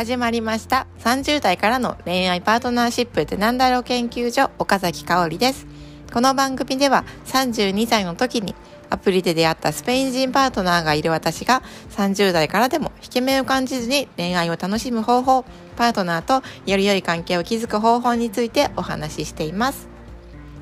[0.00, 0.86] 始まりました。
[1.00, 5.66] 30代からの恋愛パートナーシップってなんだろう研究所岡崎香織です。
[6.10, 8.54] この番組では32歳の時に
[8.88, 15.44] アプリで出会ったスペイン人パートナーがいる私が30代からでも引け目を感じずに恋愛を楽しむ方法
[15.76, 19.86] パートナーとより良い関係を築く方法についてお話ししています。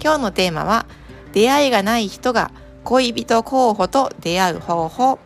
[0.02, 0.84] 今日のテーマは
[1.32, 2.50] 出会いがない人が
[2.82, 5.20] 恋人候補と出会う方法。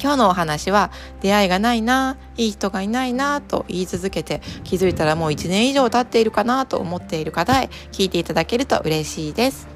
[0.00, 9.68] 今日のお話は出会いがないないい人がいないなと言い続けて気づいたらもう1年以上経っているかなと思っている方へ聞いていただけると嬉しいです。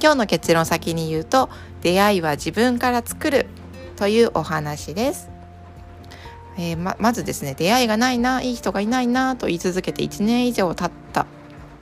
[0.00, 1.48] 今日の結論先に言うと
[1.80, 3.46] 出会いは自分から作る
[3.96, 5.30] というお話です。
[6.58, 11.26] えー、ままずですね出会いがないないい人がいないなと言い続けて1年以上経った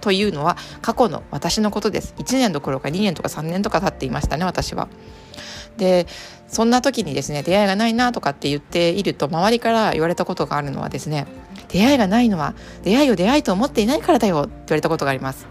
[0.01, 2.15] というのは過去の私のことです。
[2.19, 4.89] 1年どころか2年とか3年とか経っていましたね私は。
[5.77, 6.07] で
[6.49, 11.27] そんな時にですね出会いがないなとかって言っていると周りから言われたことがあるのはですね
[11.69, 15.47] 出会いがないのは出会いを出会いと思っていないからだよって言われたことがあります。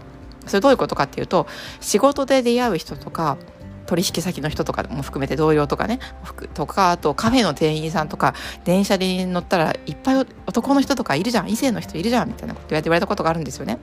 [0.46, 1.46] それどういうことかっていうと
[1.80, 3.38] 仕事で出会う人とか
[3.86, 6.00] 取引先の人とかも含めて同僚とかね
[6.54, 13.78] とかあとカフェの店員さんとか電車に乗ったらいっぱい男の人とかいるじゃん異性の人いるじゃんみたいなこと言われたことがあるんですよね。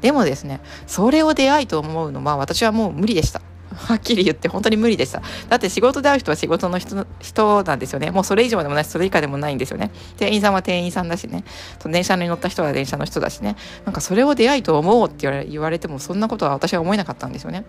[0.00, 3.40] でもですねそれを出会いと思うのは私はもう無理でした。
[3.74, 5.22] はっきり言って本当に無理でした。
[5.48, 8.10] だって仕事で会う人は仕事の人人なんですよね。
[8.10, 9.90] もうそれ以上でもないし、それ以下でもないんですよね。
[10.16, 11.44] 店員さんは店員さんだしね。
[11.84, 13.56] 電車に乗った人は電車の人だしね。
[13.84, 17.64] なんかそれを出会いと思うって言われても、そんなことは私は思えなかったんですよね。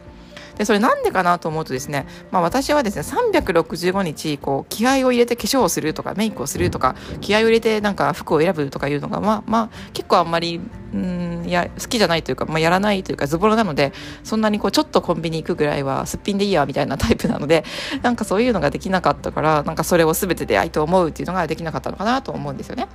[0.57, 10.61] でそれなんでかなと思うとですね、まあ、私はですね365日こう気合を入れて化粧をするとかメイクをするとか気合を入れてなんか服を選ぶとかいうのがまあまあ結構あんまり
[10.95, 13.91] うんや好きじゃないというか、まあ、やらないというかズボラなので
[14.23, 17.65] そんなにこうちょっとコンビニ行くぐらいはすっぴんでいいやみたいなタイプなので
[18.01, 22.87] なんかそういうのができなかったから なんかそれを全て出会いと思うっていうのができなかったのかなと思うんですよね。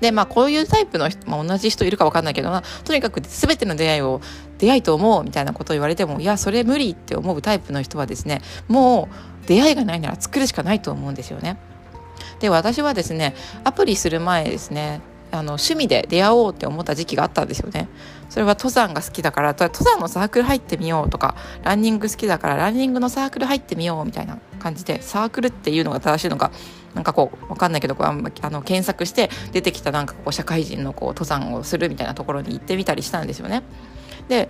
[0.00, 4.20] でまあこういうタイプの人、まあ、同じ人いるか分かんないけどなとにかく全ての出会いを
[4.58, 9.08] 出会いと思うみたいなことを言われてもいやそれ無理って思うタイプの人はですねも
[9.44, 11.56] う出会いがないなら作るしかないと思うんですよね。
[12.40, 15.00] で私はですねアプリする前ですね
[15.32, 17.88] あの趣味で出会おうって思った時期があったんですよね。
[18.28, 21.34] それは登山が好きだから登山のサークル入ってみようとか
[21.64, 26.50] ランニング好きだからランニングのサークル入ってみようみたいな感じでサークルっていうのが正しいのか
[26.94, 33.62] なんかこう分かんないけどこうあの検索して出てきたなんかこう社会人のこう登山をするみたいなところに行ってみたりしたんですよね。
[34.28, 34.48] で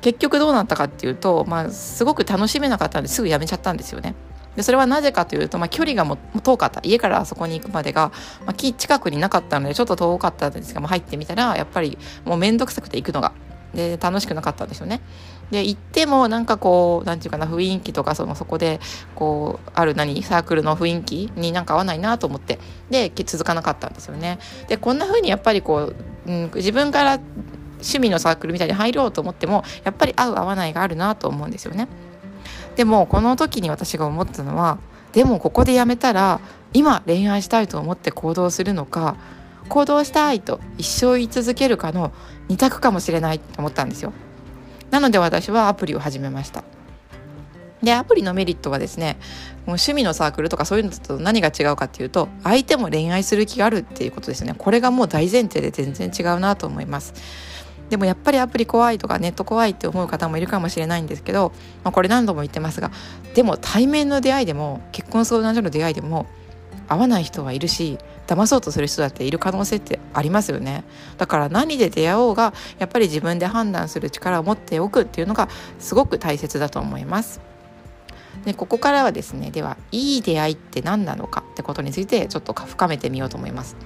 [0.00, 4.14] 結局どうなったかっていうと、まあ、すごく楽しめなかったんですぐ辞めちゃったんですよね。
[4.56, 8.12] でそれはなぜかというと、まあ、距離がも遠かった家からあそこに行くまでが、
[8.44, 13.32] まあ、近くになかったのでちょっと遠かったんですが、まあ、入ってみたらやっぱりもう面倒くさくて行くのが
[13.74, 15.00] で楽しくなかったんですよね。
[15.50, 18.80] で行ってもなんかこう何て言うかな雰囲気とかそのそこで
[19.14, 22.58] こうある何サークルの雰囲気になんか合わないなと思って
[22.90, 24.38] で続かなかったんですよね。
[24.68, 25.92] でこんな風にやっぱりこ
[26.26, 27.20] う、うん、自分から
[27.74, 31.88] 趣味のサークルみたいに入ろうと思ってもやっぱり合う合わないがあるなと思うんですよね。
[32.76, 34.78] でもこの時に私が思ったのは
[35.12, 36.40] でもここでやめたら
[36.72, 39.16] 今恋愛したいと思って行動するのか
[39.68, 42.12] 行動したいと一生言い続けるかの
[42.48, 44.12] 2択かもしれないと思ったんですよ。
[44.90, 46.64] なので私はアプリを始めました。
[47.82, 49.16] でアプリのメリットはですね
[49.66, 54.54] もう趣味のサークルとかそういうのと何が違うかっていうと相手も恋愛する気があるっていうことですね。
[54.56, 57.14] これがもう大前提で全然違うなと思います。
[57.90, 61.52] でもやっぱりアプリ怖いとかネット怖いって思う方もいるかもしれないんですけど、
[61.84, 62.90] まあ、これ何度も言ってますが
[63.34, 66.26] でも対面の出会いでも結婚相談所の出会いでも
[66.88, 70.84] 合わない人はいるし騙そうとする人だっている可能性ってありますよね。
[71.18, 75.48] だから何で出会おうがやっぱり自分で判断する力を持っておくっていうのが
[75.80, 77.40] すごく大切だと思います。
[78.44, 83.76] でここからはですねではいい出会いって何なのかってことについてちょっと深めてみようと思います。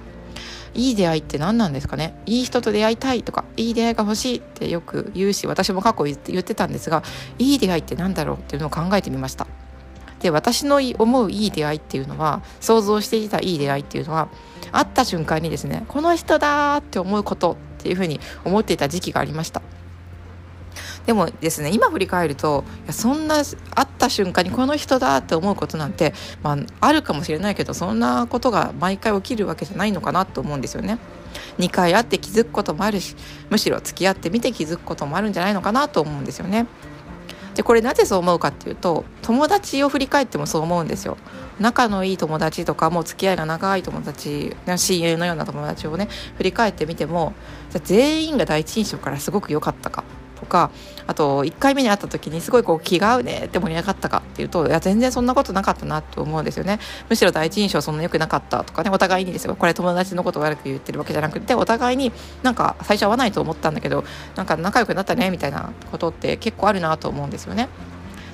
[0.75, 2.13] いい出会いって何なんですかね？
[2.25, 7.01] いい人と出会いたいとかいい出会いが欲しいってよく言うし私も過去言ってたんですが
[7.39, 9.47] いい出会いって何だろうっていうのを考えてみました。
[10.19, 14.27] で私の思ういい出会いっていうのは想像していたいい出会いっていうのは
[14.71, 19.61] 会った瞬間にですねこの人だって思うことっていうふうに思っていた時期がありました。
[21.05, 23.43] でもですね今振り返るといやそんな会
[23.83, 30.97] った瞬間にこの人だって思うことなんて、まあ、あるかもしれないけどそんなことが毎回起きるわけじゃないのかなと思うんですよね。
[31.59, 33.15] 2回会って気づくこともあるし
[33.49, 36.65] むしろ付き合ってみて気づくこともあるんじゃないのかなと思うんですよね。
[37.55, 41.17] でこれなぜそう思うかっていうと友達を振り返ってもそう思うんですよ
[41.57, 47.33] 仲のいい友達とかもう付き合いが長い友達親友のような友達をね振り返ってみても
[47.85, 50.03] 全員が第一印象からすごく良かったか
[50.35, 50.71] とか
[51.07, 56.79] あと1回目に会った時にすごいこう気が合うねって盛り上がったかっていうといや全然そんなことなかったなと思うんですよね
[57.09, 62.11] むしろ第一印象そんな良くなかったとかねお互いにですよこれ友達のこと悪く言ってるわけじゃなくてお互いに
[62.43, 64.03] なんか最初合わないと思ったんだけど
[64.35, 67.69] なんか仲良くなったねみたいなことって結構あるなと思うんですよね。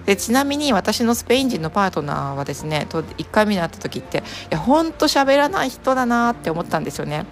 [0.06, 7.26] でちなみに私のスペイン人のパートナーはですねと1回目に会った時っていやほんと喋らない人だなって思ったんですよね。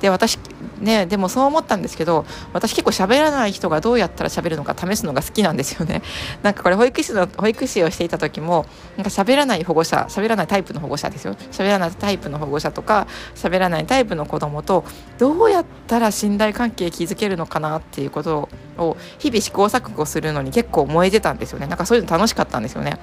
[0.00, 0.38] で私
[0.80, 6.02] ねでもそう思ったんですけど私結構喋らない人がどうやったら喋るのか試すのが好きなんですよね。
[6.42, 8.66] なんかこれ保育士の保育士をしていた時も
[8.96, 11.36] なんか喋らない保護者喋らないタイプの保護者ですよ。
[11.52, 14.84] 喋らないタイプの保護者とか喋らないタイプの子供と
[15.18, 18.48] どうやったら信頼関係築けるのかなっていうこと
[18.78, 21.66] を日々試行錯誤するのに結構燃えてたんですよね。
[21.66, 22.98] なんかそういうの楽しかったんですよね。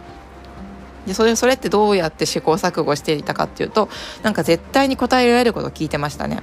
[1.06, 3.90] でそれそれってどうやって試行錯誤していたかっていうと
[4.24, 6.42] なんか絶対に答えられることを聞いてましたね。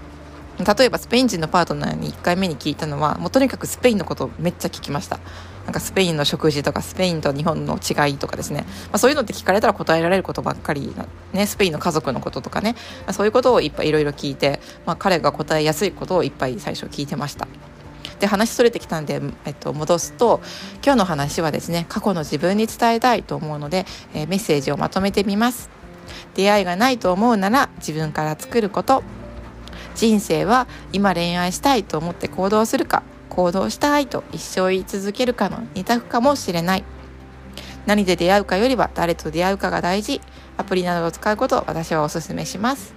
[0.59, 5.19] 例えばスペイン人のパートナーに1回目に聞いたのはもうとにかくスペインのことをめっちゃ聞きました。
[5.65, 10.93] なんかスペインの食事とかスペインと日本の違いとかですね、まあ、そういうのって聞かれたら答えられることばっかり
[11.33, 12.73] ね、スペインの家族のこととかね、
[13.07, 17.47] まあ、そういうことをいっぱいいろいろ聞いて、まあ、彼が答えやすいことをいっぱい最初聞いてました。
[18.19, 20.41] で話それてきたんで、えっと、戻すと
[20.85, 23.85] 今日の話はですね過去の自分に伝えたいと思うので、
[24.15, 25.71] えー、メッセージをまとめてみます。
[26.35, 29.03] 出会いがないと思うなら自分から作ること。
[29.95, 36.85] 人生は今恋愛したいと思って行動するか行動したいと一生言い続けるかの二択かもしれない。
[37.87, 40.21] 何で出会うかよりは誰と出会うかが大事。
[40.59, 42.95] アプリなどを使うことを私はお勧めします。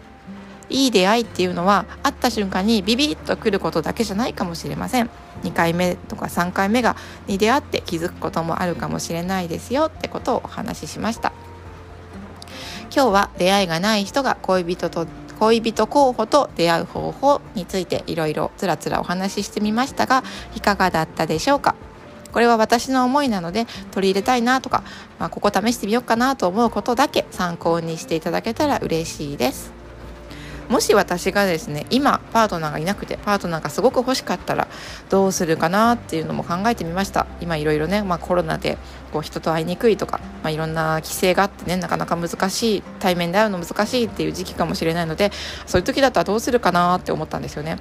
[0.69, 5.09] いい出会いっていうのは会った瞬間にビビッと来ることだけじゃないかもしれません。
[5.43, 6.95] 2回目とか3回目が
[7.27, 9.85] に出会って気づくこともあるかもしれないですよ。
[9.85, 11.31] ってことをお話ししました。
[12.93, 15.07] 今日は出会いがない人が恋人と
[15.39, 20.23] 恋人候補と出会う方法についていろいろつらつらお話ししてみましたが
[20.55, 21.75] いかがだったでしょうか？
[22.31, 24.83] これは私の思いなので取り入れたいなとか、
[25.19, 29.74] まあ、ここ試してみようかなと思うことだけ参考にしていただけたら嬉しいです。
[30.69, 34.67] もし私がですね今パートナーがいなくてパートナーがすごく欲しかったら
[35.09, 38.77] どうするかなっていうのも考えてみました今いろいろね、まあ、コロナで
[39.13, 45.31] こう人と会いにくいとか、まあ、いろんな規制があってねなかなか難しい対面で会うの難しいっていう時期かもしれないので
[45.65, 47.77] そういう時だったらどうするかなって思ったんですよね。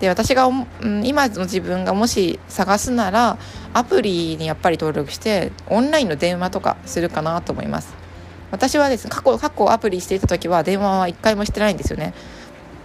[0.00, 0.52] で私が、う
[0.88, 3.36] ん、今の自分がもし探すなら
[3.74, 8.07] アプリにやっぱり登録してオンラインの電話とかするかなと思います。
[8.50, 12.14] 私はですね過去過去アプリしていた時は電話は1回もしてないんですよね。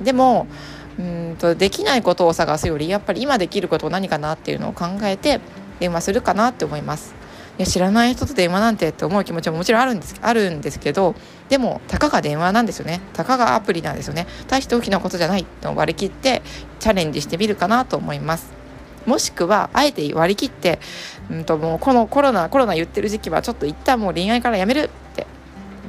[0.02, 0.48] でも
[1.00, 5.40] うんとできないことを探すよりやっぱり今できること何かなっていうのを考えて
[5.80, 7.16] 電話するかなって思います。
[7.58, 11.14] いや知らない人と電話なんてって思う気持ちももちろんあるんですあるんですけど
[11.50, 13.00] でもたかが電話なんですよね。
[13.14, 14.28] たかがアプリなんですよね。
[14.48, 16.42] 大して大きなことじゃないと割り切って
[16.80, 18.52] チャレンジしてみるかなと思います。
[19.06, 20.80] もしくはあえて割り切って、
[21.30, 24.90] うんともうこのコロナコロナ言ってる時期はちょっと一旦もう恋愛からやめる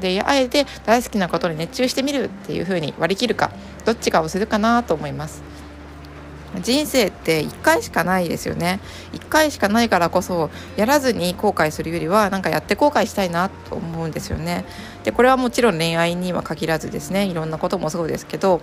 [0.04, 3.50] であえて大好きなことに熱中してみるっていう風に割り切るか
[3.86, 5.42] どっちかをするかなと思います。
[6.62, 8.78] 人生って1回しかないですよね。
[9.12, 14.64] 1回しかないからこそやらずに後悔するよりはなんかやって後悔したいなと思うんですよね。
[15.04, 17.24] でこれはもちろん恋愛には限らずですね。
[17.24, 18.60] いろんなこともそうですけど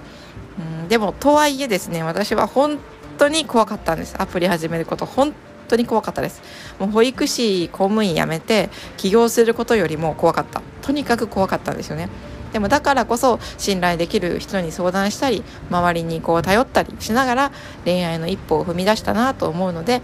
[0.83, 2.77] うんでもとはいえですね私は本
[3.17, 4.15] 当に怖かったんです。
[4.19, 5.33] アプリ始めること本
[5.71, 6.41] 当に怖かったです。
[6.79, 10.61] もう保育士公務員辞めて起業することよりも怖かった。
[10.81, 12.09] とにかく怖かったんですよね。
[12.53, 17.51] でもだからこそ信頼できる人に相談したり周りにこう頼ったりしながら
[17.85, 20.01] 恋愛の一歩を踏み出したなと思うので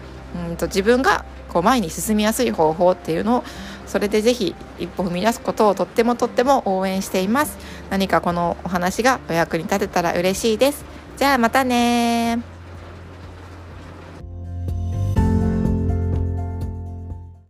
[0.50, 3.44] うんと自分がこう前に進みやすい方法っていうのを
[3.86, 7.58] それでぜひ一歩踏み出すことをとってもとっても応援しています。
[7.90, 10.86] 何かこのお話がお役に立てたら嬉しいです。
[11.16, 12.57] じゃあまたね